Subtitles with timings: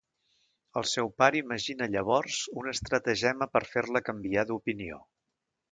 [0.79, 5.03] El seu pare imagina llavors un estratagema per fer-la canviar d'opinió.